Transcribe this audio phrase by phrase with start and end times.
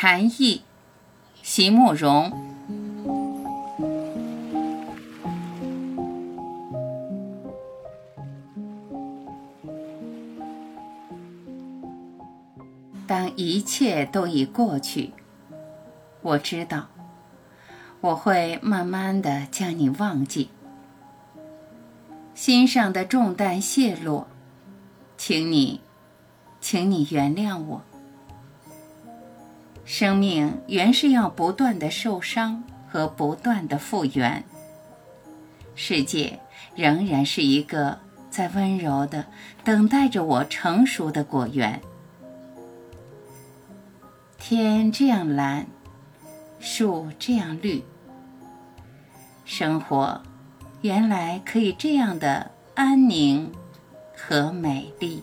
[0.00, 0.62] 禅意，
[1.42, 2.30] 席慕容。
[13.08, 15.10] 当一切都已过去，
[16.22, 16.86] 我知道
[18.00, 20.50] 我会慢慢的将你忘记，
[22.36, 24.28] 心上的重担卸落，
[25.16, 25.80] 请你，
[26.60, 27.82] 请你原谅我。
[29.88, 34.44] 生命原是要不断的受伤和不断的复原，
[35.74, 36.40] 世界
[36.76, 37.98] 仍然是一个
[38.28, 39.24] 在温柔的
[39.64, 41.80] 等待着我成熟的果园。
[44.36, 45.66] 天这样蓝，
[46.60, 47.82] 树这样绿，
[49.46, 50.20] 生活
[50.82, 53.50] 原来可以这样的安宁
[54.14, 55.22] 和美丽。